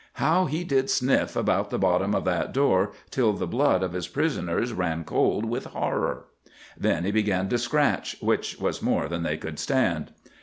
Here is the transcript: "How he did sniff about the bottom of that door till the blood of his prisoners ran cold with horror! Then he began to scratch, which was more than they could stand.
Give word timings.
"How 0.13 0.45
he 0.45 0.63
did 0.63 0.89
sniff 0.89 1.35
about 1.35 1.69
the 1.69 1.77
bottom 1.77 2.15
of 2.15 2.25
that 2.25 2.51
door 2.55 2.91
till 3.11 3.33
the 3.33 3.45
blood 3.45 3.83
of 3.83 3.93
his 3.93 4.07
prisoners 4.07 4.73
ran 4.73 5.03
cold 5.03 5.45
with 5.45 5.65
horror! 5.65 6.25
Then 6.75 7.03
he 7.03 7.11
began 7.11 7.49
to 7.49 7.59
scratch, 7.59 8.17
which 8.19 8.57
was 8.59 8.81
more 8.81 9.07
than 9.07 9.21
they 9.21 9.37
could 9.37 9.59
stand. 9.59 10.11